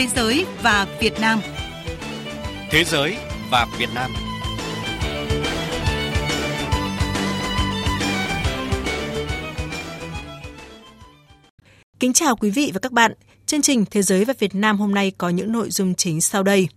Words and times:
Thế 0.00 0.06
giới 0.16 0.46
và 0.62 0.86
Việt 1.00 1.20
Nam. 1.20 1.40
Thế 2.70 2.84
giới 2.84 3.16
và 3.50 3.66
Việt 3.78 3.88
Nam. 3.94 4.10
Kính 11.98 12.12
chào 12.12 12.36
quý 12.36 12.50
vị 12.50 12.70
và 12.74 12.80
các 12.80 12.92
bạn. 12.92 13.12
Chương 13.46 13.62
trình 13.62 13.84
Thế 13.90 14.02
giới 14.02 14.24
và 14.24 14.34
Việt 14.38 14.54
Nam 14.54 14.78
hôm 14.78 14.94
nay 14.94 15.12
có 15.18 15.28
những 15.28 15.52
nội 15.52 15.70
dung 15.70 15.94
chính 15.94 16.20
sau 16.20 16.42
đây. 16.42 16.68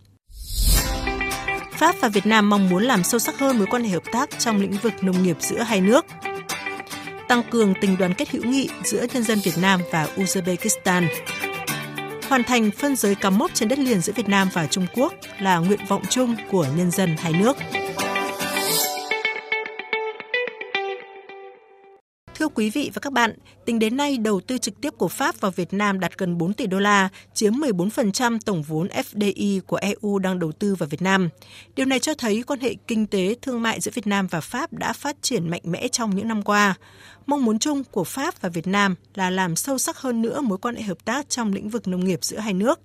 Pháp 1.77 1.95
và 2.01 2.09
Việt 2.09 2.25
Nam 2.25 2.49
mong 2.49 2.69
muốn 2.69 2.83
làm 2.83 3.03
sâu 3.03 3.19
sắc 3.19 3.39
hơn 3.39 3.57
mối 3.57 3.67
quan 3.69 3.83
hệ 3.83 3.89
hợp 3.89 4.03
tác 4.11 4.39
trong 4.39 4.61
lĩnh 4.61 4.77
vực 4.81 4.93
nông 5.01 5.23
nghiệp 5.23 5.37
giữa 5.39 5.59
hai 5.59 5.81
nước. 5.81 6.05
Tăng 7.27 7.43
cường 7.51 7.73
tình 7.81 7.97
đoàn 7.97 8.13
kết 8.13 8.29
hữu 8.29 8.43
nghị 8.43 8.69
giữa 8.83 9.05
nhân 9.13 9.23
dân 9.23 9.39
Việt 9.43 9.57
Nam 9.57 9.81
và 9.91 10.07
Uzbekistan. 10.15 11.07
Hoàn 12.33 12.43
thành 12.43 12.71
phân 12.71 12.95
giới 12.95 13.15
cắm 13.15 13.37
mốc 13.37 13.51
trên 13.53 13.69
đất 13.69 13.79
liền 13.79 14.01
giữa 14.01 14.13
Việt 14.15 14.29
Nam 14.29 14.49
và 14.53 14.67
Trung 14.67 14.85
Quốc 14.95 15.13
là 15.39 15.57
nguyện 15.57 15.79
vọng 15.87 16.01
chung 16.09 16.35
của 16.51 16.67
nhân 16.77 16.91
dân 16.91 17.15
hai 17.17 17.33
nước. 17.33 17.57
Quý 22.55 22.69
vị 22.69 22.91
và 22.93 22.99
các 22.99 23.13
bạn, 23.13 23.33
tính 23.65 23.79
đến 23.79 23.97
nay 23.97 24.17
đầu 24.17 24.41
tư 24.41 24.57
trực 24.57 24.81
tiếp 24.81 24.93
của 24.97 25.07
Pháp 25.07 25.41
vào 25.41 25.51
Việt 25.51 25.73
Nam 25.73 25.99
đạt 25.99 26.17
gần 26.17 26.37
4 26.37 26.53
tỷ 26.53 26.67
đô 26.67 26.79
la, 26.79 27.09
chiếm 27.33 27.53
14% 27.53 28.39
tổng 28.45 28.63
vốn 28.63 28.87
FDI 28.87 29.61
của 29.61 29.75
EU 29.75 30.19
đang 30.19 30.39
đầu 30.39 30.51
tư 30.51 30.75
vào 30.75 30.89
Việt 30.89 31.01
Nam. 31.01 31.29
Điều 31.75 31.85
này 31.85 31.99
cho 31.99 32.13
thấy 32.13 32.43
quan 32.47 32.59
hệ 32.59 32.75
kinh 32.87 33.07
tế 33.07 33.35
thương 33.41 33.61
mại 33.61 33.79
giữa 33.79 33.91
Việt 33.95 34.07
Nam 34.07 34.27
và 34.27 34.41
Pháp 34.41 34.73
đã 34.73 34.93
phát 34.93 35.15
triển 35.21 35.49
mạnh 35.49 35.61
mẽ 35.63 35.87
trong 35.87 36.15
những 36.15 36.27
năm 36.27 36.41
qua. 36.41 36.75
Mong 37.25 37.45
muốn 37.45 37.59
chung 37.59 37.83
của 37.83 38.03
Pháp 38.03 38.41
và 38.41 38.49
Việt 38.49 38.67
Nam 38.67 38.95
là 39.15 39.29
làm 39.29 39.55
sâu 39.55 39.77
sắc 39.77 39.97
hơn 39.97 40.21
nữa 40.21 40.41
mối 40.41 40.57
quan 40.57 40.75
hệ 40.75 40.81
hợp 40.81 41.05
tác 41.05 41.29
trong 41.29 41.53
lĩnh 41.53 41.69
vực 41.69 41.87
nông 41.87 42.05
nghiệp 42.05 42.19
giữa 42.21 42.37
hai 42.37 42.53
nước. 42.53 42.79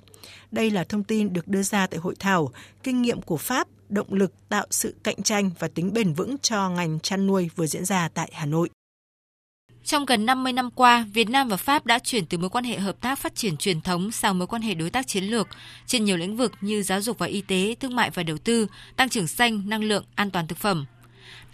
Đây 0.50 0.70
là 0.70 0.84
thông 0.84 1.04
tin 1.04 1.32
được 1.32 1.48
đưa 1.48 1.62
ra 1.62 1.86
tại 1.86 2.00
hội 2.00 2.14
thảo 2.18 2.52
Kinh 2.82 3.02
nghiệm 3.02 3.22
của 3.22 3.36
Pháp, 3.36 3.68
động 3.88 4.12
lực 4.12 4.32
tạo 4.48 4.66
sự 4.70 4.94
cạnh 5.02 5.22
tranh 5.22 5.50
và 5.58 5.68
tính 5.68 5.92
bền 5.92 6.12
vững 6.12 6.38
cho 6.38 6.70
ngành 6.70 7.00
chăn 7.00 7.26
nuôi 7.26 7.50
vừa 7.56 7.66
diễn 7.66 7.84
ra 7.84 8.08
tại 8.14 8.30
Hà 8.32 8.46
Nội. 8.46 8.68
Trong 9.88 10.06
gần 10.06 10.26
50 10.26 10.52
năm 10.52 10.70
qua, 10.70 11.06
Việt 11.12 11.30
Nam 11.30 11.48
và 11.48 11.56
Pháp 11.56 11.86
đã 11.86 11.98
chuyển 11.98 12.26
từ 12.26 12.38
mối 12.38 12.50
quan 12.50 12.64
hệ 12.64 12.78
hợp 12.78 13.00
tác 13.00 13.18
phát 13.18 13.34
triển 13.34 13.56
truyền 13.56 13.80
thống 13.80 14.10
sang 14.10 14.38
mối 14.38 14.46
quan 14.46 14.62
hệ 14.62 14.74
đối 14.74 14.90
tác 14.90 15.06
chiến 15.06 15.24
lược 15.24 15.48
trên 15.86 16.04
nhiều 16.04 16.16
lĩnh 16.16 16.36
vực 16.36 16.52
như 16.60 16.82
giáo 16.82 17.00
dục 17.00 17.18
và 17.18 17.26
y 17.26 17.40
tế, 17.40 17.74
thương 17.80 17.96
mại 17.96 18.10
và 18.10 18.22
đầu 18.22 18.38
tư, 18.38 18.66
tăng 18.96 19.08
trưởng 19.08 19.26
xanh, 19.26 19.68
năng 19.68 19.84
lượng, 19.84 20.04
an 20.14 20.30
toàn 20.30 20.46
thực 20.46 20.58
phẩm. 20.58 20.86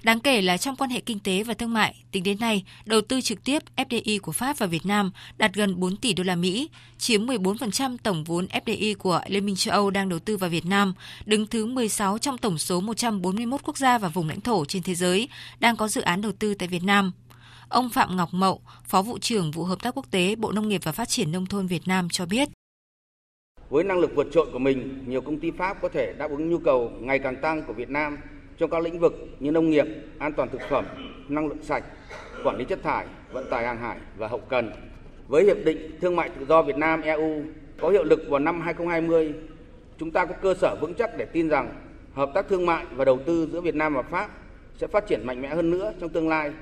Đáng 0.03 0.21
kể 0.21 0.43
là 0.43 0.57
trong 0.57 0.77
quan 0.77 0.91
hệ 0.91 1.01
kinh 1.01 1.19
tế 1.19 1.43
và 1.43 1.55
thương 1.55 1.73
mại, 1.73 1.95
tính 2.11 2.23
đến 2.23 2.39
nay, 2.41 2.65
đầu 2.85 3.01
tư 3.01 3.21
trực 3.21 3.45
tiếp 3.45 3.63
FDI 3.77 4.21
của 4.21 4.33
Pháp 4.33 4.59
và 4.59 4.67
Việt 4.67 4.87
Nam 4.87 5.13
đạt 5.37 5.55
gần 5.55 5.81
4 5.81 5.97
tỷ 5.97 6.13
đô 6.13 6.25
la 6.25 6.37
Mỹ, 6.37 6.69
chiếm 6.99 7.27
14% 7.27 7.97
tổng 8.03 8.25
vốn 8.25 8.47
FDI 8.47 8.95
của 8.99 9.21
Liên 9.29 9.47
minh 9.47 9.57
châu 9.57 9.73
Âu 9.73 9.91
đang 9.91 10.09
đầu 10.09 10.19
tư 10.19 10.37
vào 10.37 10.51
Việt 10.51 10.67
Nam, 10.67 10.95
đứng 11.27 11.47
thứ 11.47 11.67
16 11.67 12.19
trong 12.19 12.39
tổng 12.39 12.59
số 12.59 12.81
141 12.81 13.61
quốc 13.65 13.79
gia 13.79 13.99
và 13.99 14.09
vùng 14.09 14.29
lãnh 14.29 14.41
thổ 14.41 14.65
trên 14.65 14.83
thế 14.83 14.95
giới 14.95 15.29
đang 15.61 15.77
có 15.77 15.89
dự 15.89 16.01
án 16.01 16.21
đầu 16.21 16.33
tư 16.33 16.55
tại 16.55 16.69
Việt 16.69 16.83
Nam. 16.85 17.13
Ông 17.69 17.89
Phạm 17.89 18.17
Ngọc 18.17 18.29
Mậu, 18.33 18.61
Phó 18.85 19.03
vụ 19.03 19.19
trưởng 19.19 19.51
vụ 19.51 19.65
hợp 19.65 19.83
tác 19.83 19.97
quốc 19.97 20.11
tế 20.11 20.35
Bộ 20.37 20.53
Nông 20.53 20.69
nghiệp 20.69 20.81
và 20.85 20.93
Phát 20.93 21.09
triển 21.09 21.33
nông 21.33 21.47
thôn 21.47 21.67
Việt 21.67 21.83
Nam 21.87 22.09
cho 22.09 22.27
biết. 22.27 22.49
Với 23.71 23.85
năng 23.85 23.99
lực 23.99 24.11
vượt 24.15 24.27
trội 24.33 24.47
của 24.53 24.59
mình, 24.59 25.05
nhiều 25.07 25.21
công 25.21 25.41
ty 25.41 25.51
Pháp 25.51 25.83
có 25.83 25.89
thể 25.89 26.15
đáp 26.19 26.31
ứng 26.31 26.51
nhu 26.51 26.59
cầu 26.59 26.93
ngày 27.01 27.19
càng 27.19 27.37
tăng 27.37 27.63
của 27.63 27.73
Việt 27.73 27.91
Nam 27.91 28.19
trong 28.59 28.71
các 28.71 28.83
lĩnh 28.83 29.01
vực 29.01 29.15
như 29.41 29.51
nông 29.51 29.71
nghiệp, 29.71 29.87
an 30.19 30.33
toàn 30.33 30.49
thực 30.49 30.61
phẩm, 30.71 30.85
năng 31.29 31.47
lượng 31.49 31.63
sạch, 31.63 31.85
quản 32.45 32.57
lý 32.57 32.65
chất 32.65 32.83
thải, 32.83 33.07
vận 33.33 33.51
tải 33.51 33.67
hàng 33.67 33.79
hải 33.79 33.99
và 34.17 34.29
hậu 34.29 34.41
cần. 34.41 34.71
Với 35.29 35.45
hiệp 35.45 35.57
định 35.65 35.99
thương 36.01 36.17
mại 36.17 36.29
tự 36.29 36.47
do 36.47 36.63
Việt 36.63 36.77
Nam 36.77 37.03
EU 37.03 37.43
có 37.81 37.89
hiệu 37.89 38.05
lực 38.05 38.21
vào 38.29 38.41
năm 38.41 38.61
2020, 38.61 39.35
chúng 39.99 40.11
ta 40.11 40.25
có 40.27 40.35
cơ 40.43 40.55
sở 40.55 40.77
vững 40.81 40.95
chắc 40.95 41.11
để 41.19 41.25
tin 41.25 41.49
rằng 41.49 41.75
hợp 42.15 42.31
tác 42.35 42.49
thương 42.49 42.67
mại 42.67 42.85
và 42.95 43.05
đầu 43.05 43.19
tư 43.27 43.49
giữa 43.53 43.61
Việt 43.61 43.75
Nam 43.75 43.95
và 43.95 44.03
Pháp 44.03 44.31
sẽ 44.77 44.87
phát 44.87 45.07
triển 45.07 45.27
mạnh 45.27 45.43
mẽ 45.43 45.55
hơn 45.55 45.71
nữa 45.71 45.93
trong 46.01 46.11
tương 46.11 46.29
lai 46.29 46.53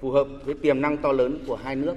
phù 0.00 0.10
hợp 0.10 0.26
với 0.44 0.54
tiềm 0.62 0.80
năng 0.80 0.96
to 1.02 1.12
lớn 1.12 1.44
của 1.46 1.58
hai 1.64 1.76
nước. 1.76 1.94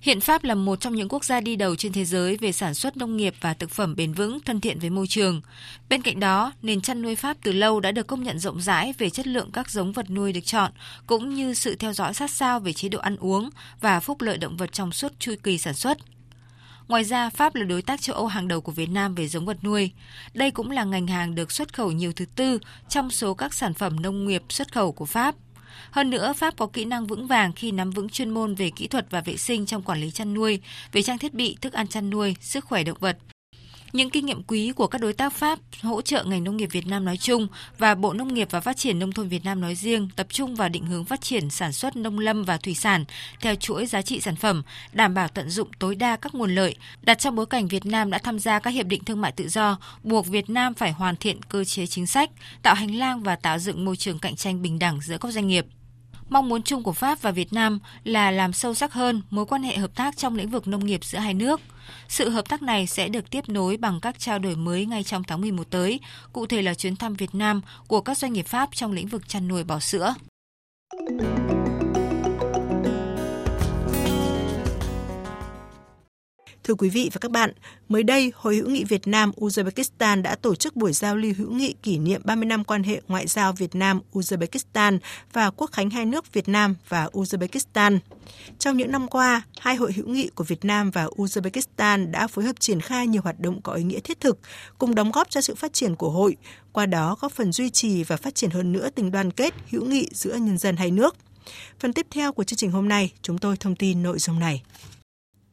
Hiện 0.00 0.20
Pháp 0.20 0.44
là 0.44 0.54
một 0.54 0.80
trong 0.80 0.94
những 0.94 1.08
quốc 1.08 1.24
gia 1.24 1.40
đi 1.40 1.56
đầu 1.56 1.76
trên 1.76 1.92
thế 1.92 2.04
giới 2.04 2.36
về 2.36 2.52
sản 2.52 2.74
xuất 2.74 2.96
nông 2.96 3.16
nghiệp 3.16 3.34
và 3.40 3.54
thực 3.54 3.70
phẩm 3.70 3.96
bền 3.96 4.12
vững, 4.12 4.40
thân 4.40 4.60
thiện 4.60 4.78
với 4.78 4.90
môi 4.90 5.06
trường. 5.06 5.40
Bên 5.88 6.02
cạnh 6.02 6.20
đó, 6.20 6.52
nền 6.62 6.80
chăn 6.80 7.02
nuôi 7.02 7.16
Pháp 7.16 7.36
từ 7.42 7.52
lâu 7.52 7.80
đã 7.80 7.92
được 7.92 8.06
công 8.06 8.22
nhận 8.22 8.38
rộng 8.38 8.60
rãi 8.60 8.94
về 8.98 9.10
chất 9.10 9.26
lượng 9.26 9.50
các 9.52 9.70
giống 9.70 9.92
vật 9.92 10.10
nuôi 10.10 10.32
được 10.32 10.40
chọn, 10.44 10.72
cũng 11.06 11.34
như 11.34 11.54
sự 11.54 11.74
theo 11.74 11.92
dõi 11.92 12.14
sát 12.14 12.30
sao 12.30 12.60
về 12.60 12.72
chế 12.72 12.88
độ 12.88 12.98
ăn 12.98 13.16
uống 13.16 13.50
và 13.80 14.00
phúc 14.00 14.20
lợi 14.20 14.38
động 14.38 14.56
vật 14.56 14.72
trong 14.72 14.92
suốt 14.92 15.12
chu 15.18 15.34
kỳ 15.42 15.58
sản 15.58 15.74
xuất. 15.74 15.98
Ngoài 16.88 17.04
ra, 17.04 17.30
Pháp 17.30 17.54
là 17.54 17.64
đối 17.64 17.82
tác 17.82 18.00
châu 18.00 18.16
Âu 18.16 18.26
hàng 18.26 18.48
đầu 18.48 18.60
của 18.60 18.72
Việt 18.72 18.90
Nam 18.90 19.14
về 19.14 19.28
giống 19.28 19.46
vật 19.46 19.64
nuôi. 19.64 19.90
Đây 20.34 20.50
cũng 20.50 20.70
là 20.70 20.84
ngành 20.84 21.06
hàng 21.06 21.34
được 21.34 21.52
xuất 21.52 21.74
khẩu 21.74 21.92
nhiều 21.92 22.12
thứ 22.12 22.24
tư 22.36 22.58
trong 22.88 23.10
số 23.10 23.34
các 23.34 23.54
sản 23.54 23.74
phẩm 23.74 24.02
nông 24.02 24.26
nghiệp 24.26 24.42
xuất 24.48 24.72
khẩu 24.72 24.92
của 24.92 25.06
Pháp. 25.06 25.34
Hơn 25.90 26.10
nữa, 26.10 26.32
Pháp 26.36 26.56
có 26.58 26.66
kỹ 26.66 26.84
năng 26.84 27.06
vững 27.06 27.26
vàng 27.26 27.52
khi 27.52 27.72
nắm 27.72 27.90
vững 27.90 28.08
chuyên 28.08 28.30
môn 28.30 28.54
về 28.54 28.70
kỹ 28.76 28.88
thuật 28.88 29.06
và 29.10 29.20
vệ 29.20 29.36
sinh 29.36 29.66
trong 29.66 29.82
quản 29.82 30.00
lý 30.00 30.10
chăn 30.10 30.34
nuôi, 30.34 30.60
về 30.92 31.02
trang 31.02 31.18
thiết 31.18 31.34
bị, 31.34 31.56
thức 31.60 31.72
ăn 31.72 31.88
chăn 31.88 32.10
nuôi, 32.10 32.36
sức 32.40 32.64
khỏe 32.64 32.84
động 32.84 32.98
vật. 33.00 33.18
Những 33.92 34.10
kinh 34.10 34.26
nghiệm 34.26 34.42
quý 34.42 34.72
của 34.72 34.86
các 34.86 35.00
đối 35.00 35.12
tác 35.12 35.32
Pháp 35.32 35.58
hỗ 35.82 36.02
trợ 36.02 36.24
ngành 36.24 36.44
nông 36.44 36.56
nghiệp 36.56 36.68
Việt 36.72 36.86
Nam 36.86 37.04
nói 37.04 37.16
chung 37.16 37.46
và 37.78 37.94
Bộ 37.94 38.12
Nông 38.12 38.34
nghiệp 38.34 38.48
và 38.50 38.60
Phát 38.60 38.76
triển 38.76 38.98
Nông 38.98 39.12
thôn 39.12 39.28
Việt 39.28 39.44
Nam 39.44 39.60
nói 39.60 39.74
riêng 39.74 40.08
tập 40.16 40.26
trung 40.30 40.54
vào 40.54 40.68
định 40.68 40.86
hướng 40.86 41.04
phát 41.04 41.20
triển 41.20 41.50
sản 41.50 41.72
xuất 41.72 41.96
nông 41.96 42.18
lâm 42.18 42.44
và 42.44 42.56
thủy 42.56 42.74
sản 42.74 43.04
theo 43.40 43.54
chuỗi 43.54 43.86
giá 43.86 44.02
trị 44.02 44.20
sản 44.20 44.36
phẩm, 44.36 44.62
đảm 44.92 45.14
bảo 45.14 45.28
tận 45.28 45.50
dụng 45.50 45.68
tối 45.78 45.94
đa 45.94 46.16
các 46.16 46.34
nguồn 46.34 46.54
lợi, 46.54 46.76
đặt 47.02 47.18
trong 47.18 47.36
bối 47.36 47.46
cảnh 47.46 47.68
Việt 47.68 47.86
Nam 47.86 48.10
đã 48.10 48.18
tham 48.18 48.38
gia 48.38 48.58
các 48.58 48.70
hiệp 48.70 48.86
định 48.86 49.04
thương 49.04 49.20
mại 49.20 49.32
tự 49.32 49.48
do, 49.48 49.78
buộc 50.02 50.26
Việt 50.26 50.50
Nam 50.50 50.74
phải 50.74 50.92
hoàn 50.92 51.16
thiện 51.16 51.42
cơ 51.42 51.64
chế 51.64 51.86
chính 51.86 52.06
sách, 52.06 52.30
tạo 52.62 52.74
hành 52.74 52.94
lang 52.94 53.22
và 53.22 53.36
tạo 53.36 53.58
dựng 53.58 53.84
môi 53.84 53.96
trường 53.96 54.18
cạnh 54.18 54.36
tranh 54.36 54.62
bình 54.62 54.78
đẳng 54.78 55.00
giữa 55.00 55.18
các 55.18 55.32
doanh 55.32 55.48
nghiệp. 55.48 55.66
Mong 56.30 56.48
muốn 56.48 56.62
chung 56.62 56.82
của 56.82 56.92
Pháp 56.92 57.22
và 57.22 57.30
Việt 57.30 57.52
Nam 57.52 57.78
là 58.04 58.30
làm 58.30 58.52
sâu 58.52 58.74
sắc 58.74 58.92
hơn 58.92 59.22
mối 59.30 59.46
quan 59.46 59.62
hệ 59.62 59.76
hợp 59.76 59.94
tác 59.94 60.16
trong 60.16 60.36
lĩnh 60.36 60.50
vực 60.50 60.68
nông 60.68 60.86
nghiệp 60.86 61.04
giữa 61.04 61.18
hai 61.18 61.34
nước. 61.34 61.60
Sự 62.08 62.30
hợp 62.30 62.48
tác 62.48 62.62
này 62.62 62.86
sẽ 62.86 63.08
được 63.08 63.30
tiếp 63.30 63.48
nối 63.48 63.76
bằng 63.76 64.00
các 64.00 64.18
trao 64.18 64.38
đổi 64.38 64.56
mới 64.56 64.86
ngay 64.86 65.02
trong 65.02 65.24
tháng 65.24 65.40
11 65.40 65.70
tới, 65.70 66.00
cụ 66.32 66.46
thể 66.46 66.62
là 66.62 66.74
chuyến 66.74 66.96
thăm 66.96 67.14
Việt 67.14 67.34
Nam 67.34 67.60
của 67.86 68.00
các 68.00 68.18
doanh 68.18 68.32
nghiệp 68.32 68.46
Pháp 68.46 68.68
trong 68.72 68.92
lĩnh 68.92 69.08
vực 69.08 69.28
chăn 69.28 69.48
nuôi 69.48 69.64
bò 69.64 69.78
sữa. 69.78 70.14
Thưa 76.70 76.74
quý 76.74 76.88
vị 76.88 77.10
và 77.12 77.18
các 77.18 77.30
bạn, 77.30 77.52
mới 77.88 78.02
đây, 78.02 78.32
Hội 78.36 78.56
hữu 78.56 78.68
nghị 78.68 78.84
Việt 78.84 79.06
Nam 79.06 79.30
Uzbekistan 79.36 80.22
đã 80.22 80.34
tổ 80.34 80.54
chức 80.54 80.76
buổi 80.76 80.92
giao 80.92 81.16
lưu 81.16 81.32
hữu 81.38 81.50
nghị 81.50 81.74
kỷ 81.82 81.98
niệm 81.98 82.20
30 82.24 82.46
năm 82.46 82.64
quan 82.64 82.82
hệ 82.82 83.00
ngoại 83.08 83.26
giao 83.26 83.52
Việt 83.52 83.74
Nam 83.74 84.00
Uzbekistan 84.12 84.98
và 85.32 85.50
quốc 85.50 85.70
khánh 85.72 85.90
hai 85.90 86.06
nước 86.06 86.32
Việt 86.32 86.48
Nam 86.48 86.74
và 86.88 87.08
Uzbekistan. 87.12 87.98
Trong 88.58 88.76
những 88.76 88.92
năm 88.92 89.08
qua, 89.08 89.42
hai 89.60 89.76
hội 89.76 89.92
hữu 89.92 90.08
nghị 90.08 90.28
của 90.34 90.44
Việt 90.44 90.64
Nam 90.64 90.90
và 90.90 91.06
Uzbekistan 91.06 92.10
đã 92.10 92.26
phối 92.26 92.44
hợp 92.44 92.60
triển 92.60 92.80
khai 92.80 93.06
nhiều 93.06 93.22
hoạt 93.22 93.40
động 93.40 93.62
có 93.62 93.72
ý 93.72 93.82
nghĩa 93.82 94.00
thiết 94.00 94.20
thực, 94.20 94.38
cùng 94.78 94.94
đóng 94.94 95.10
góp 95.10 95.30
cho 95.30 95.40
sự 95.40 95.54
phát 95.54 95.72
triển 95.72 95.96
của 95.96 96.10
hội, 96.10 96.36
qua 96.72 96.86
đó 96.86 97.16
góp 97.20 97.32
phần 97.32 97.52
duy 97.52 97.70
trì 97.70 98.04
và 98.04 98.16
phát 98.16 98.34
triển 98.34 98.50
hơn 98.50 98.72
nữa 98.72 98.90
tình 98.94 99.10
đoàn 99.10 99.30
kết, 99.30 99.54
hữu 99.70 99.84
nghị 99.84 100.08
giữa 100.12 100.34
nhân 100.34 100.58
dân 100.58 100.76
hai 100.76 100.90
nước. 100.90 101.16
Phần 101.80 101.92
tiếp 101.92 102.06
theo 102.10 102.32
của 102.32 102.44
chương 102.44 102.56
trình 102.56 102.70
hôm 102.70 102.88
nay, 102.88 103.12
chúng 103.22 103.38
tôi 103.38 103.56
thông 103.56 103.76
tin 103.76 104.02
nội 104.02 104.18
dung 104.18 104.38
này. 104.38 104.62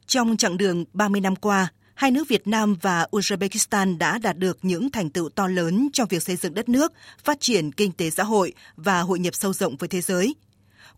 Trong 0.08 0.38
chặng 0.38 0.58
đường 0.58 0.86
30 0.94 1.22
năm 1.22 1.36
qua, 1.36 1.68
hai 1.96 2.12
nước 2.12 2.28
Việt 2.28 2.48
Nam 2.48 2.76
và 2.82 3.08
Uzbekistan 3.12 3.98
đã 3.98 4.18
đạt 4.18 4.38
được 4.38 4.58
những 4.62 4.92
thành 4.92 5.10
tựu 5.10 5.30
to 5.30 5.48
lớn 5.48 5.90
trong 5.94 6.08
việc 6.08 6.24
xây 6.24 6.36
dựng 6.36 6.54
đất 6.54 6.70
nước, 6.70 6.94
phát 7.24 7.40
triển 7.40 7.72
kinh 7.72 7.92
tế 7.92 8.10
xã 8.10 8.24
hội 8.24 8.54
và 8.76 9.02
hội 9.02 9.20
nhập 9.20 9.36
sâu 9.36 9.54
rộng 9.54 9.78
với 9.78 9.90
thế 9.90 10.02
giới. 10.02 10.36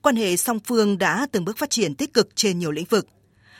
Quan 0.02 0.16
hệ 0.16 0.38
song 0.38 0.60
phương 0.60 0.98
đã 0.98 1.28
từng 1.32 1.46
bước 1.46 1.58
phát 1.58 1.70
triển 1.70 1.96
tích 1.96 2.14
cực 2.14 2.36
trên 2.36 2.60
nhiều 2.60 2.72
lĩnh 2.72 2.86
vực. 2.86 3.08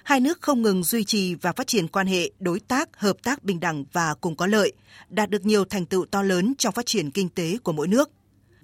Hai 0.04 0.20
nước 0.20 0.42
không 0.42 0.62
ngừng 0.62 0.84
duy 0.84 1.04
trì 1.04 1.36
và 1.36 1.52
phát 1.52 1.68
triển 1.68 1.88
quan 1.88 2.08
hệ 2.08 2.32
đối 2.40 2.60
tác, 2.60 2.90
hợp 3.00 3.18
tác 3.24 3.44
bình 3.44 3.60
đẳng 3.60 3.86
và 3.94 4.14
cùng 4.22 4.36
có 4.36 4.48
lợi, 4.48 4.74
đạt 5.10 5.30
được 5.30 5.46
nhiều 5.46 5.66
thành 5.66 5.86
tựu 5.86 6.06
to 6.06 6.22
lớn 6.22 6.54
trong 6.58 6.74
phát 6.74 6.86
triển 6.86 7.12
kinh 7.12 7.30
tế 7.30 7.58
của 7.64 7.72
mỗi 7.72 7.88
nước. 7.88 8.12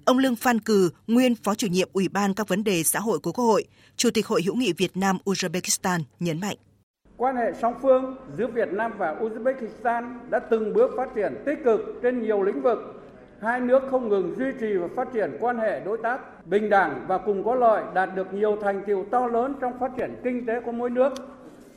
Ông 0.04 0.18
Lương 0.18 0.36
Phan 0.36 0.60
Cừ, 0.60 0.90
nguyên 1.06 1.34
Phó 1.34 1.54
chủ 1.54 1.66
nhiệm 1.66 1.88
Ủy 1.92 2.08
ban 2.08 2.34
các 2.34 2.48
vấn 2.48 2.64
đề 2.64 2.82
xã 2.82 3.00
hội 3.00 3.18
của 3.18 3.32
Quốc 3.32 3.44
hội, 3.44 3.64
Chủ 3.96 4.10
tịch 4.10 4.26
Hội 4.26 4.42
hữu 4.42 4.56
nghị 4.56 4.72
Việt 4.72 4.96
Nam 4.96 5.18
Uzbekistan 5.24 6.00
nhấn 6.20 6.40
mạnh. 6.40 6.56
Quan 7.18 7.36
hệ 7.36 7.52
song 7.52 7.74
phương 7.82 8.16
giữa 8.36 8.46
Việt 8.46 8.72
Nam 8.72 8.92
và 8.98 9.16
Uzbekistan 9.20 10.18
đã 10.30 10.38
từng 10.38 10.72
bước 10.74 10.90
phát 10.96 11.08
triển 11.14 11.42
tích 11.46 11.58
cực 11.64 11.80
trên 12.02 12.22
nhiều 12.22 12.42
lĩnh 12.42 12.62
vực. 12.62 12.78
Hai 13.40 13.60
nước 13.60 13.82
không 13.90 14.08
ngừng 14.08 14.34
duy 14.38 14.46
trì 14.60 14.76
và 14.76 14.88
phát 14.96 15.08
triển 15.12 15.36
quan 15.40 15.58
hệ 15.58 15.80
đối 15.80 15.98
tác 16.02 16.46
bình 16.46 16.70
đẳng 16.70 17.04
và 17.08 17.18
cùng 17.18 17.44
có 17.44 17.54
lợi, 17.54 17.84
đạt 17.94 18.14
được 18.14 18.34
nhiều 18.34 18.56
thành 18.62 18.82
tiệu 18.86 19.06
to 19.10 19.26
lớn 19.26 19.54
trong 19.60 19.78
phát 19.78 19.90
triển 19.96 20.20
kinh 20.24 20.46
tế 20.46 20.60
của 20.60 20.72
mỗi 20.72 20.90
nước. 20.90 21.12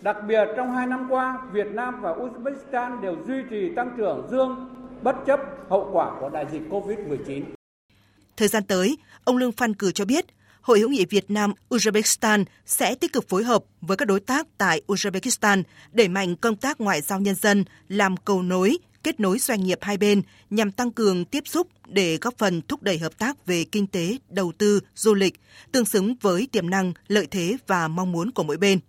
Đặc 0.02 0.18
biệt 0.28 0.48
trong 0.56 0.72
hai 0.72 0.88
năm 0.88 1.08
qua, 1.10 1.38
Việt 1.52 1.68
Nam 1.68 2.02
và 2.02 2.14
Uzbekistan 2.14 3.02
đều 3.02 3.16
duy 3.28 3.44
trì 3.50 3.76
tăng 3.76 3.92
trưởng 3.98 4.28
dương 4.32 4.70
bất 5.02 5.16
chấp 5.26 5.40
hậu 5.70 5.90
quả 5.94 6.12
của 6.20 6.30
đại 6.30 6.46
dịch 6.52 6.62
COVID-19. 6.70 7.44
Thời 8.38 8.48
gian 8.48 8.64
tới, 8.64 8.98
ông 9.24 9.38
Lương 9.38 9.52
Phan 9.52 9.74
Cử 9.74 9.92
cho 9.92 10.06
biết, 10.06 10.26
Hội 10.62 10.80
hữu 10.80 10.90
nghị 10.90 11.06
Việt 11.06 11.32
Nam 11.32 11.54
Uzbekistan 11.70 12.46
sẽ 12.66 12.96
tích 12.96 13.14
cực 13.14 13.30
phối 13.30 13.44
hợp 13.44 13.64
với 13.82 13.98
các 13.98 14.08
đối 14.08 14.20
tác 14.20 14.48
tại 14.58 14.82
Uzbekistan 14.88 15.64
đẩy 15.92 16.08
mạnh 16.08 16.36
công 16.36 16.56
tác 16.56 16.82
ngoại 16.82 17.02
giao 17.02 17.20
nhân 17.20 17.36
dân, 17.36 17.66
làm 17.88 18.18
cầu 18.18 18.42
nối, 18.42 18.78
kết 19.04 19.20
nối 19.20 19.40
doanh 19.40 19.64
nghiệp 19.64 19.78
hai 19.82 19.98
bên 19.98 20.22
nhằm 20.50 20.72
tăng 20.72 20.92
cường 20.92 21.26
tiếp 21.26 21.44
xúc 21.48 21.68
để 21.88 22.18
góp 22.22 22.38
phần 22.38 22.62
thúc 22.62 22.84
đẩy 22.84 22.98
hợp 22.98 23.20
tác 23.20 23.46
về 23.46 23.64
kinh 23.64 23.88
tế, 23.88 24.18
đầu 24.30 24.52
tư, 24.58 24.80
du 24.96 25.14
lịch, 25.14 25.40
tương 25.72 25.86
xứng 25.86 26.16
với 26.22 26.48
tiềm 26.52 26.70
năng, 26.70 26.94
lợi 27.08 27.28
thế 27.32 27.58
và 27.68 27.88
mong 27.88 28.12
muốn 28.12 28.32
của 28.32 28.44
mỗi 28.44 28.58
bên. 28.58 28.80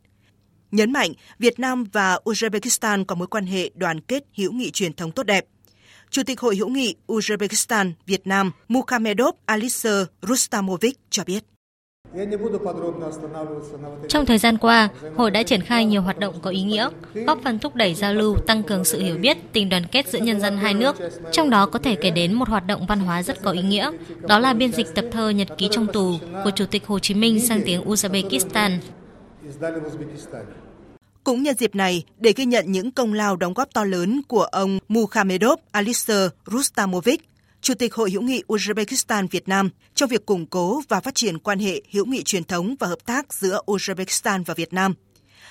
Nhấn 0.71 0.93
mạnh, 0.93 1.13
Việt 1.39 1.59
Nam 1.59 1.85
và 1.93 2.19
Uzbekistan 2.25 3.05
có 3.05 3.15
mối 3.15 3.29
quan 3.29 3.47
hệ 3.47 3.71
đoàn 3.75 4.01
kết 4.01 4.25
hữu 4.37 4.53
nghị 4.53 4.71
truyền 4.71 4.93
thống 4.93 5.13
tốt 5.13 5.23
đẹp. 5.23 5.47
Chủ 6.11 6.23
tịch 6.27 6.41
Hội 6.41 6.57
hữu 6.57 6.69
nghị 6.69 6.95
Uzbekistan 7.07 7.93
Việt 8.07 8.27
Nam 8.27 8.53
Mukhamedov 8.69 9.35
Alisher 9.47 10.07
Rustamovic 10.23 10.99
cho 11.11 11.25
biết. 11.25 11.45
Trong 14.09 14.27
thời 14.27 14.39
gian 14.39 14.59
qua, 14.59 14.89
hội 15.17 15.31
đã 15.31 15.43
triển 15.43 15.61
khai 15.61 15.85
nhiều 15.85 16.03
hoạt 16.03 16.19
động 16.19 16.35
có 16.43 16.51
ý 16.51 16.63
nghĩa, 16.63 16.89
góp 17.15 17.39
phần 17.45 17.59
thúc 17.59 17.75
đẩy 17.75 17.95
giao 17.95 18.15
lưu, 18.15 18.37
tăng 18.47 18.63
cường 18.63 18.85
sự 18.85 19.01
hiểu 19.01 19.17
biết, 19.17 19.37
tình 19.53 19.69
đoàn 19.69 19.83
kết 19.93 20.09
giữa 20.09 20.19
nhân 20.19 20.41
dân 20.41 20.57
hai 20.57 20.75
nước. 20.75 20.97
Trong 21.33 21.51
đó 21.51 21.67
có 21.67 21.79
thể 21.79 21.95
kể 21.95 22.11
đến 22.11 22.35
một 22.35 22.49
hoạt 22.49 22.67
động 22.67 22.87
văn 22.87 23.01
hóa 23.01 23.23
rất 23.23 23.43
có 23.43 23.51
ý 23.51 23.63
nghĩa, 23.63 23.91
đó 24.21 24.39
là 24.39 24.53
biên 24.53 24.73
dịch 24.73 24.95
tập 24.95 25.05
thơ 25.13 25.29
Nhật 25.29 25.49
ký 25.59 25.69
trong 25.71 25.87
tù 25.87 26.15
của 26.45 26.51
Chủ 26.51 26.65
tịch 26.67 26.87
Hồ 26.87 26.99
Chí 26.99 27.15
Minh 27.15 27.47
sang 27.47 27.61
tiếng 27.65 27.85
Uzbekistan. 27.85 28.71
Cũng 31.25 31.43
nhân 31.43 31.57
dịp 31.59 31.75
này, 31.75 32.05
để 32.19 32.33
ghi 32.37 32.45
nhận 32.45 32.73
những 32.73 32.91
công 32.91 33.13
lao 33.13 33.37
đóng 33.37 33.55
góp 33.55 33.73
to 33.73 33.85
lớn 33.85 34.21
của 34.29 34.43
ông 34.43 34.79
Mukhamedov 34.89 35.59
Alisher 35.71 36.29
Rustamovic, 36.47 37.29
Chủ 37.61 37.75
tịch 37.75 37.95
Hội 37.95 38.11
hữu 38.11 38.23
nghị 38.23 38.43
Uzbekistan 38.49 39.27
Việt 39.31 39.49
Nam 39.49 39.71
trong 39.95 40.09
việc 40.09 40.27
củng 40.27 40.47
cố 40.47 40.83
và 40.89 41.01
phát 41.01 41.15
triển 41.15 41.39
quan 41.39 41.59
hệ 41.59 41.83
hữu 41.93 42.07
nghị 42.07 42.23
truyền 42.23 42.45
thống 42.45 42.75
và 42.81 42.87
hợp 42.87 42.99
tác 43.07 43.35
giữa 43.35 43.61
Uzbekistan 43.67 44.45
và 44.45 44.55
Việt 44.55 44.73
Nam. 44.73 44.95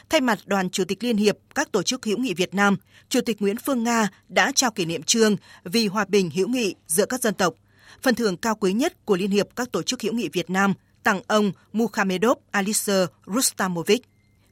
Thay 0.09 0.21
mặt 0.21 0.39
đoàn 0.45 0.69
Chủ 0.69 0.83
tịch 0.85 1.03
Liên 1.03 1.17
hiệp 1.17 1.37
các 1.55 1.71
tổ 1.71 1.83
chức 1.83 2.05
hữu 2.05 2.17
nghị 2.17 2.33
Việt 2.33 2.53
Nam, 2.53 2.77
Chủ 3.09 3.21
tịch 3.21 3.41
Nguyễn 3.41 3.57
Phương 3.57 3.83
Nga 3.83 4.07
đã 4.29 4.51
trao 4.55 4.71
kỷ 4.71 4.85
niệm 4.85 5.03
trương 5.03 5.35
vì 5.63 5.87
hòa 5.87 6.05
bình 6.09 6.29
hữu 6.29 6.47
nghị 6.47 6.75
giữa 6.87 7.05
các 7.05 7.21
dân 7.21 7.33
tộc, 7.33 7.53
phần 8.01 8.15
thưởng 8.15 8.37
cao 8.37 8.55
quý 8.55 8.73
nhất 8.73 9.05
của 9.05 9.15
Liên 9.15 9.31
hiệp 9.31 9.47
các 9.55 9.71
tổ 9.71 9.83
chức 9.83 10.01
hữu 10.01 10.13
nghị 10.13 10.29
Việt 10.33 10.49
Nam 10.49 10.73
tặng 11.03 11.21
ông 11.27 11.51
Mukhamedov 11.73 12.37
Alisher 12.51 13.05
Rustamovic. 13.25 14.01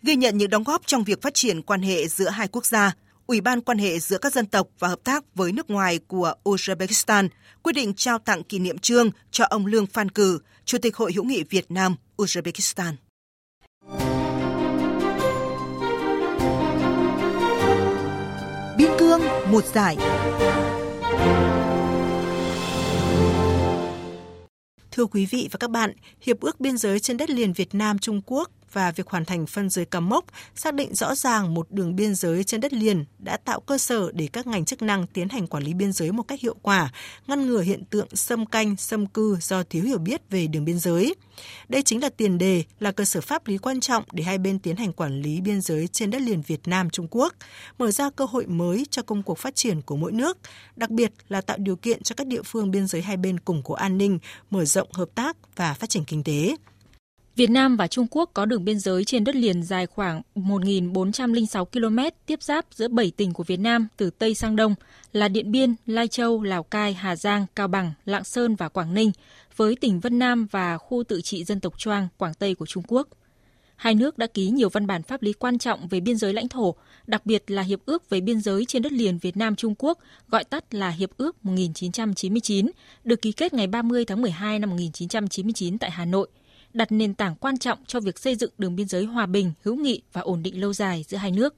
Ghi 0.03 0.15
nhận 0.15 0.37
những 0.37 0.49
đóng 0.49 0.63
góp 0.63 0.81
trong 0.85 1.03
việc 1.03 1.21
phát 1.21 1.33
triển 1.33 1.61
quan 1.61 1.81
hệ 1.81 2.07
giữa 2.07 2.29
hai 2.29 2.47
quốc 2.47 2.65
gia, 2.65 2.93
Ủy 3.27 3.41
ban 3.41 3.61
quan 3.61 3.77
hệ 3.77 3.99
giữa 3.99 4.17
các 4.17 4.33
dân 4.33 4.45
tộc 4.45 4.67
và 4.79 4.87
hợp 4.87 4.99
tác 5.03 5.35
với 5.35 5.51
nước 5.51 5.69
ngoài 5.69 5.99
của 6.07 6.33
Uzbekistan 6.43 7.27
quyết 7.63 7.73
định 7.73 7.93
trao 7.93 8.19
tặng 8.19 8.43
kỷ 8.43 8.59
niệm 8.59 8.77
trương 8.77 9.09
cho 9.31 9.45
ông 9.49 9.65
Lương 9.65 9.85
Phan 9.85 10.09
Cử, 10.09 10.39
Chủ 10.65 10.77
tịch 10.77 10.95
Hội 10.95 11.13
hữu 11.13 11.23
nghị 11.23 11.43
Việt 11.43 11.71
Nam 11.71 11.95
Uzbekistan. 12.17 12.93
Biên 18.77 18.91
cương 18.99 19.21
một 19.51 19.65
giải. 19.65 19.97
Thưa 24.91 25.05
quý 25.05 25.25
vị 25.25 25.49
và 25.51 25.57
các 25.57 25.69
bạn, 25.69 25.93
Hiệp 26.21 26.39
ước 26.39 26.59
biên 26.59 26.77
giới 26.77 26.99
trên 26.99 27.17
đất 27.17 27.29
liền 27.29 27.53
Việt 27.53 27.75
Nam 27.75 27.99
Trung 27.99 28.21
Quốc 28.25 28.51
và 28.77 28.91
việc 28.91 29.07
hoàn 29.07 29.25
thành 29.25 29.45
phân 29.45 29.69
giới 29.69 29.85
cắm 29.85 30.09
mốc 30.09 30.25
xác 30.55 30.73
định 30.73 30.95
rõ 30.95 31.15
ràng 31.15 31.53
một 31.53 31.71
đường 31.71 31.95
biên 31.95 32.15
giới 32.15 32.43
trên 32.43 32.61
đất 32.61 32.73
liền 32.73 33.05
đã 33.19 33.37
tạo 33.37 33.59
cơ 33.59 33.77
sở 33.77 34.11
để 34.13 34.27
các 34.33 34.47
ngành 34.47 34.65
chức 34.65 34.81
năng 34.81 35.07
tiến 35.07 35.29
hành 35.29 35.47
quản 35.47 35.63
lý 35.63 35.73
biên 35.73 35.91
giới 35.91 36.11
một 36.11 36.23
cách 36.23 36.39
hiệu 36.41 36.55
quả, 36.61 36.91
ngăn 37.27 37.47
ngừa 37.47 37.61
hiện 37.61 37.85
tượng 37.85 38.07
xâm 38.13 38.45
canh, 38.45 38.75
xâm 38.75 39.05
cư 39.05 39.37
do 39.41 39.63
thiếu 39.63 39.83
hiểu 39.83 39.97
biết 39.97 40.21
về 40.29 40.47
đường 40.47 40.65
biên 40.65 40.79
giới. 40.79 41.15
Đây 41.69 41.81
chính 41.81 42.01
là 42.01 42.09
tiền 42.09 42.37
đề, 42.37 42.63
là 42.79 42.91
cơ 42.91 43.05
sở 43.05 43.21
pháp 43.21 43.47
lý 43.47 43.57
quan 43.57 43.79
trọng 43.79 44.03
để 44.11 44.23
hai 44.23 44.37
bên 44.37 44.59
tiến 44.59 44.75
hành 44.75 44.93
quản 44.93 45.21
lý 45.21 45.41
biên 45.41 45.61
giới 45.61 45.87
trên 45.87 46.11
đất 46.11 46.21
liền 46.21 46.41
Việt 46.41 46.67
Nam 46.67 46.89
Trung 46.89 47.07
Quốc, 47.11 47.33
mở 47.77 47.91
ra 47.91 48.09
cơ 48.09 48.25
hội 48.25 48.45
mới 48.45 48.85
cho 48.91 49.01
công 49.01 49.23
cuộc 49.23 49.37
phát 49.37 49.55
triển 49.55 49.81
của 49.81 49.95
mỗi 49.95 50.11
nước, 50.11 50.37
đặc 50.75 50.89
biệt 50.89 51.11
là 51.29 51.41
tạo 51.41 51.57
điều 51.59 51.75
kiện 51.75 52.03
cho 52.03 52.13
các 52.17 52.27
địa 52.27 52.41
phương 52.45 52.71
biên 52.71 52.87
giới 52.87 53.01
hai 53.01 53.17
bên 53.17 53.39
củng 53.39 53.61
cố 53.63 53.73
an 53.73 53.97
ninh, 53.97 54.19
mở 54.49 54.65
rộng 54.65 54.91
hợp 54.91 55.09
tác 55.15 55.37
và 55.55 55.73
phát 55.73 55.89
triển 55.89 56.03
kinh 56.03 56.23
tế. 56.23 56.55
Việt 57.37 57.49
Nam 57.49 57.77
và 57.77 57.87
Trung 57.87 58.07
Quốc 58.11 58.29
có 58.33 58.45
đường 58.45 58.65
biên 58.65 58.79
giới 58.79 59.05
trên 59.05 59.23
đất 59.23 59.35
liền 59.35 59.63
dài 59.63 59.87
khoảng 59.87 60.21
1.406 60.35 61.65
km 61.65 62.17
tiếp 62.25 62.43
giáp 62.43 62.65
giữa 62.71 62.87
7 62.87 63.11
tỉnh 63.17 63.33
của 63.33 63.43
Việt 63.43 63.59
Nam 63.59 63.87
từ 63.97 64.09
Tây 64.09 64.33
sang 64.33 64.55
Đông 64.55 64.75
là 65.13 65.27
Điện 65.27 65.51
Biên, 65.51 65.75
Lai 65.85 66.07
Châu, 66.07 66.43
Lào 66.43 66.63
Cai, 66.63 66.93
Hà 66.93 67.15
Giang, 67.15 67.45
Cao 67.55 67.67
Bằng, 67.67 67.91
Lạng 68.05 68.23
Sơn 68.23 68.55
và 68.55 68.69
Quảng 68.69 68.93
Ninh 68.93 69.11
với 69.55 69.75
tỉnh 69.75 69.99
Vân 69.99 70.19
Nam 70.19 70.47
và 70.51 70.77
khu 70.77 71.03
tự 71.03 71.21
trị 71.21 71.43
dân 71.43 71.59
tộc 71.59 71.79
Choang, 71.79 72.07
Quảng 72.17 72.33
Tây 72.33 72.55
của 72.55 72.65
Trung 72.65 72.83
Quốc. 72.87 73.07
Hai 73.75 73.95
nước 73.95 74.17
đã 74.17 74.27
ký 74.27 74.49
nhiều 74.49 74.69
văn 74.69 74.87
bản 74.87 75.03
pháp 75.03 75.21
lý 75.21 75.33
quan 75.33 75.57
trọng 75.57 75.87
về 75.87 75.99
biên 75.99 76.17
giới 76.17 76.33
lãnh 76.33 76.47
thổ, 76.47 76.75
đặc 77.07 77.25
biệt 77.25 77.51
là 77.51 77.61
Hiệp 77.61 77.79
ước 77.85 78.09
về 78.09 78.21
biên 78.21 78.41
giới 78.41 78.65
trên 78.65 78.81
đất 78.81 78.91
liền 78.91 79.17
Việt 79.17 79.37
Nam 79.37 79.55
Trung 79.55 79.75
Quốc, 79.77 79.99
gọi 80.27 80.43
tắt 80.43 80.73
là 80.73 80.89
Hiệp 80.89 81.09
ước 81.17 81.45
1999, 81.45 82.71
được 83.03 83.21
ký 83.21 83.31
kết 83.31 83.53
ngày 83.53 83.67
30 83.67 84.05
tháng 84.05 84.21
12 84.21 84.59
năm 84.59 84.69
1999 84.69 85.77
tại 85.77 85.91
Hà 85.91 86.05
Nội– 86.05 86.27
đặt 86.77 86.91
nền 86.91 87.13
tảng 87.13 87.35
quan 87.35 87.57
trọng 87.57 87.79
cho 87.87 87.99
việc 87.99 88.19
xây 88.19 88.35
dựng 88.35 88.51
đường 88.57 88.75
biên 88.75 88.87
giới 88.87 89.05
hòa 89.05 89.25
bình, 89.25 89.51
hữu 89.63 89.75
nghị 89.75 90.01
và 90.13 90.21
ổn 90.21 90.43
định 90.43 90.61
lâu 90.61 90.73
dài 90.73 91.05
giữa 91.07 91.17
hai 91.17 91.31
nước. 91.31 91.55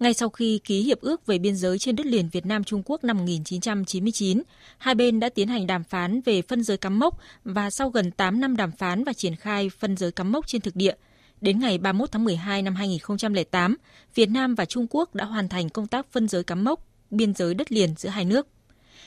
Ngay 0.00 0.14
sau 0.14 0.28
khi 0.28 0.60
ký 0.64 0.82
hiệp 0.82 1.00
ước 1.00 1.26
về 1.26 1.38
biên 1.38 1.56
giới 1.56 1.78
trên 1.78 1.96
đất 1.96 2.06
liền 2.06 2.28
Việt 2.28 2.46
Nam 2.46 2.64
Trung 2.64 2.82
Quốc 2.84 3.04
năm 3.04 3.16
1999, 3.16 4.42
hai 4.78 4.94
bên 4.94 5.20
đã 5.20 5.28
tiến 5.28 5.48
hành 5.48 5.66
đàm 5.66 5.84
phán 5.84 6.20
về 6.20 6.42
phân 6.42 6.62
giới 6.62 6.76
cắm 6.76 6.98
mốc 6.98 7.18
và 7.44 7.70
sau 7.70 7.90
gần 7.90 8.10
8 8.10 8.40
năm 8.40 8.56
đàm 8.56 8.72
phán 8.72 9.04
và 9.04 9.12
triển 9.12 9.36
khai 9.36 9.70
phân 9.78 9.96
giới 9.96 10.12
cắm 10.12 10.32
mốc 10.32 10.46
trên 10.46 10.60
thực 10.60 10.76
địa, 10.76 10.94
đến 11.40 11.58
ngày 11.58 11.78
31 11.78 12.12
tháng 12.12 12.24
12 12.24 12.62
năm 12.62 12.74
2008, 12.74 13.76
Việt 14.14 14.30
Nam 14.30 14.54
và 14.54 14.64
Trung 14.64 14.86
Quốc 14.90 15.14
đã 15.14 15.24
hoàn 15.24 15.48
thành 15.48 15.68
công 15.68 15.86
tác 15.86 16.06
phân 16.12 16.28
giới 16.28 16.44
cắm 16.44 16.64
mốc 16.64 16.86
biên 17.10 17.34
giới 17.34 17.54
đất 17.54 17.72
liền 17.72 17.94
giữa 17.96 18.08
hai 18.08 18.24
nước. 18.24 18.48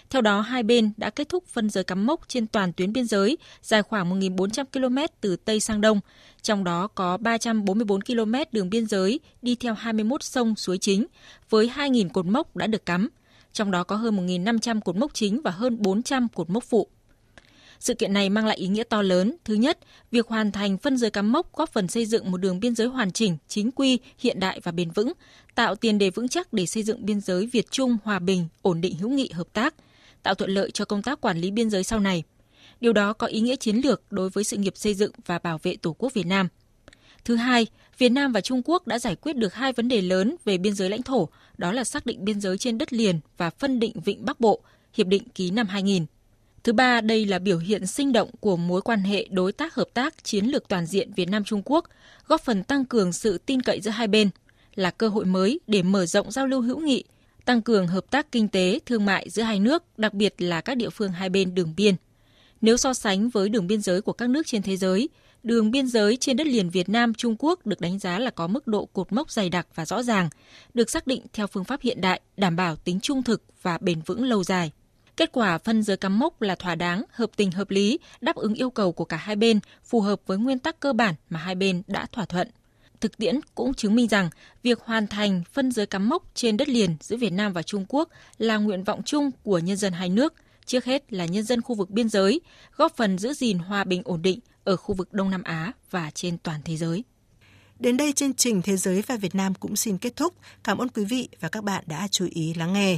Theo 0.10 0.22
đó, 0.22 0.42
hai 0.42 0.64
bên 0.64 0.92
đã 0.98 1.10
kết 1.10 1.30
thúc 1.30 1.44
phân 1.48 1.70
giới 1.70 1.84
cắm 1.84 2.06
mốc 2.06 2.22
trên 2.28 2.48
toàn 2.48 2.74
tuyến 2.74 2.94
biên 2.94 3.06
giới 3.06 3.38
dài 3.62 3.84
khoảng 3.84 4.20
1.400 4.20 4.66
km 4.66 5.14
từ 5.22 5.36
Tây 5.36 5.60
sang 5.60 5.82
Đông, 5.82 6.00
trong 6.42 6.64
đó 6.64 6.88
có 6.88 7.18
344 7.18 8.02
km 8.02 8.34
đường 8.52 8.70
biên 8.70 8.86
giới 8.86 9.20
đi 9.42 9.56
theo 9.56 9.74
21 9.74 10.24
sông 10.24 10.56
suối 10.56 10.78
chính, 10.78 11.06
với 11.50 11.72
2.000 11.76 12.10
cột 12.10 12.26
mốc 12.26 12.56
đã 12.56 12.68
được 12.68 12.86
cắm, 12.86 13.10
trong 13.54 13.72
đó 13.72 13.84
có 13.84 13.96
hơn 13.96 14.28
1.500 14.28 14.82
cột 14.82 14.96
mốc 14.96 15.14
chính 15.14 15.42
và 15.42 15.52
hơn 15.52 15.82
400 15.82 16.28
cột 16.36 16.50
mốc 16.50 16.64
phụ. 16.64 16.88
Sự 17.80 17.94
kiện 17.94 18.14
này 18.14 18.30
mang 18.30 18.46
lại 18.46 18.58
ý 18.58 18.68
nghĩa 18.68 18.84
to 18.84 19.02
lớn. 19.02 19.36
Thứ 19.46 19.54
nhất, 19.54 19.80
việc 20.12 20.28
hoàn 20.28 20.52
thành 20.52 20.78
phân 20.78 20.98
giới 20.98 21.10
cắm 21.10 21.32
mốc 21.32 21.56
góp 21.56 21.74
phần 21.74 21.88
xây 21.88 22.06
dựng 22.06 22.32
một 22.32 22.38
đường 22.38 22.60
biên 22.60 22.76
giới 22.76 22.88
hoàn 22.88 23.12
chỉnh, 23.12 23.38
chính 23.48 23.72
quy, 23.72 24.00
hiện 24.20 24.40
đại 24.40 24.60
và 24.64 24.72
bền 24.72 24.92
vững, 24.92 25.14
tạo 25.56 25.76
tiền 25.76 25.98
đề 25.98 26.10
vững 26.10 26.28
chắc 26.28 26.54
để 26.54 26.66
xây 26.66 26.84
dựng 26.84 27.06
biên 27.06 27.22
giới 27.22 27.48
Việt 27.48 27.72
Trung 27.72 27.98
hòa 28.04 28.20
bình, 28.20 28.48
ổn 28.62 28.82
định 28.82 28.96
hữu 28.96 29.10
nghị 29.10 29.30
hợp 29.34 29.48
tác– 29.54 29.74
tạo 30.28 30.36
thuận 30.36 30.50
lợi 30.50 30.72
cho 30.72 30.86
công 30.86 31.02
tác 31.02 31.22
quản 31.22 31.38
lý 31.38 31.52
biên 31.52 31.70
giới 31.70 31.84
sau 31.84 32.00
này. 32.00 32.24
Điều 32.82 32.94
đó 32.94 33.14
có 33.14 33.28
ý 33.28 33.40
nghĩa 33.40 33.56
chiến 33.56 33.76
lược 33.76 34.02
đối 34.10 34.30
với 34.30 34.44
sự 34.44 34.58
nghiệp 34.58 34.78
xây 34.78 34.94
dựng 34.94 35.12
và 35.26 35.40
bảo 35.40 35.60
vệ 35.64 35.76
Tổ 35.76 35.94
quốc 35.94 36.14
Việt 36.14 36.26
Nam. 36.26 36.48
Thứ 37.26 37.36
hai, 37.36 37.68
Việt 37.98 38.10
Nam 38.10 38.32
và 38.32 38.42
Trung 38.42 38.62
Quốc 38.66 38.88
đã 38.88 39.00
giải 39.00 39.16
quyết 39.16 39.36
được 39.36 39.54
hai 39.54 39.74
vấn 39.74 39.88
đề 39.88 40.02
lớn 40.02 40.36
về 40.46 40.58
biên 40.58 40.74
giới 40.74 40.90
lãnh 40.90 41.04
thổ, 41.04 41.30
đó 41.58 41.72
là 41.72 41.84
xác 41.84 42.06
định 42.06 42.26
biên 42.26 42.42
giới 42.42 42.58
trên 42.58 42.78
đất 42.78 42.94
liền 42.94 43.20
và 43.38 43.50
phân 43.50 43.80
định 43.80 43.94
vịnh 44.06 44.26
Bắc 44.26 44.40
Bộ, 44.40 44.62
hiệp 44.94 45.08
định 45.08 45.24
ký 45.30 45.52
năm 45.52 45.68
2000. 45.68 46.06
Thứ 46.68 46.74
ba, 46.74 47.02
đây 47.02 47.26
là 47.26 47.40
biểu 47.40 47.58
hiện 47.58 47.88
sinh 47.88 48.12
động 48.12 48.30
của 48.40 48.58
mối 48.58 48.82
quan 48.82 49.00
hệ 49.00 49.28
đối 49.32 49.52
tác 49.52 49.76
hợp 49.76 49.88
tác 49.94 50.24
chiến 50.24 50.46
lược 50.46 50.68
toàn 50.68 50.86
diện 50.86 51.14
Việt 51.14 51.30
Nam 51.30 51.44
Trung 51.44 51.62
Quốc, 51.66 51.86
góp 52.28 52.42
phần 52.42 52.64
tăng 52.64 52.86
cường 52.86 53.14
sự 53.14 53.38
tin 53.38 53.62
cậy 53.62 53.82
giữa 53.82 53.92
hai 53.92 54.08
bên, 54.08 54.30
là 54.76 54.92
cơ 54.92 55.08
hội 55.08 55.26
mới 55.26 55.60
để 55.68 55.84
mở 55.84 56.06
rộng 56.06 56.32
giao 56.32 56.48
lưu 56.48 56.62
hữu 56.62 56.80
nghị, 56.80 57.04
tăng 57.46 57.62
cường 57.62 57.88
hợp 57.88 58.06
tác 58.10 58.32
kinh 58.32 58.48
tế, 58.48 58.80
thương 58.86 59.06
mại 59.06 59.30
giữa 59.30 59.44
hai 59.44 59.60
nước, 59.60 59.84
đặc 59.98 60.14
biệt 60.14 60.36
là 60.38 60.62
các 60.62 60.78
địa 60.78 60.90
phương 60.90 61.12
hai 61.12 61.30
bên 61.30 61.56
đường 61.56 61.74
biên. 61.78 61.96
Nếu 62.62 62.78
so 62.78 62.94
sánh 62.94 63.30
với 63.30 63.50
đường 63.50 63.68
biên 63.68 63.82
giới 63.82 64.02
của 64.02 64.14
các 64.14 64.30
nước 64.30 64.48
trên 64.48 64.62
thế 64.62 64.78
giới, 64.78 65.10
đường 65.44 65.72
biên 65.72 65.88
giới 65.88 66.18
trên 66.18 66.38
đất 66.38 66.48
liền 66.48 66.70
Việt 66.70 66.90
Nam 66.90 67.14
Trung 67.14 67.36
Quốc 67.40 67.66
được 67.66 67.82
đánh 67.82 68.00
giá 68.00 68.20
là 68.20 68.30
có 68.30 68.48
mức 68.48 68.68
độ 68.68 68.86
cột 68.86 69.12
mốc 69.12 69.32
dày 69.32 69.50
đặc 69.50 69.68
và 69.76 69.86
rõ 69.86 70.04
ràng, 70.04 70.30
được 70.74 70.90
xác 70.90 71.08
định 71.08 71.22
theo 71.34 71.48
phương 71.48 71.64
pháp 71.64 71.82
hiện 71.82 72.02
đại, 72.02 72.22
đảm 72.38 72.56
bảo 72.56 72.76
tính 72.76 73.00
trung 73.00 73.24
thực 73.24 73.44
và 73.62 73.78
bền 73.82 74.02
vững 74.02 74.24
lâu 74.24 74.44
dài. 74.44 74.72
Kết 75.18 75.32
quả 75.32 75.58
phân 75.58 75.84
giới 75.84 75.98
cắm 75.98 76.20
mốc 76.20 76.42
là 76.42 76.56
thỏa 76.56 76.76
đáng, 76.76 77.04
hợp 77.12 77.30
tình 77.36 77.52
hợp 77.52 77.70
lý, 77.70 78.00
đáp 78.22 78.36
ứng 78.36 78.54
yêu 78.54 78.70
cầu 78.70 78.92
của 78.92 79.06
cả 79.06 79.18
hai 79.18 79.36
bên, 79.36 79.60
phù 79.86 80.02
hợp 80.02 80.22
với 80.26 80.38
nguyên 80.38 80.60
tắc 80.60 80.80
cơ 80.80 80.94
bản 80.94 81.16
mà 81.30 81.40
hai 81.40 81.56
bên 81.56 81.82
đã 81.88 82.06
thỏa 82.12 82.26
thuận 82.26 82.48
thực 83.02 83.18
tiễn 83.18 83.40
cũng 83.56 83.74
chứng 83.74 83.96
minh 83.96 84.08
rằng 84.08 84.30
việc 84.64 84.80
hoàn 84.80 85.08
thành 85.08 85.44
phân 85.54 85.72
giới 85.72 85.86
cắm 85.86 86.10
mốc 86.10 86.24
trên 86.34 86.58
đất 86.58 86.70
liền 86.70 86.96
giữa 87.02 87.18
Việt 87.18 87.34
Nam 87.34 87.54
và 87.54 87.64
Trung 87.64 87.86
Quốc 87.90 88.10
là 88.38 88.58
nguyện 88.58 88.84
vọng 88.84 89.04
chung 89.04 89.32
của 89.44 89.60
nhân 89.60 89.78
dân 89.78 89.94
hai 89.94 90.10
nước, 90.10 90.34
trước 90.66 90.86
hết 90.86 91.14
là 91.14 91.26
nhân 91.26 91.44
dân 91.44 91.62
khu 91.62 91.76
vực 91.76 91.90
biên 91.90 92.10
giới, 92.10 92.42
góp 92.76 92.96
phần 92.96 93.18
giữ 93.18 93.34
gìn 93.34 93.58
hòa 93.58 93.84
bình 93.84 94.02
ổn 94.06 94.22
định 94.22 94.40
ở 94.64 94.76
khu 94.76 94.96
vực 94.96 95.14
Đông 95.14 95.30
Nam 95.30 95.44
Á 95.44 95.72
và 95.92 96.12
trên 96.14 96.38
toàn 96.38 96.62
thế 96.66 96.78
giới. 96.78 97.04
Đến 97.80 97.98
đây 97.98 98.14
chương 98.14 98.34
trình 98.34 98.62
Thế 98.62 98.78
giới 98.78 99.04
và 99.08 99.18
Việt 99.18 99.36
Nam 99.36 99.54
cũng 99.54 99.76
xin 99.76 99.98
kết 99.98 100.16
thúc. 100.16 100.34
Cảm 100.64 100.78
ơn 100.78 100.90
quý 100.90 101.06
vị 101.06 101.30
và 101.40 101.50
các 101.50 101.64
bạn 101.64 101.84
đã 101.88 102.08
chú 102.12 102.28
ý 102.32 102.54
lắng 102.54 102.74
nghe. 102.74 102.98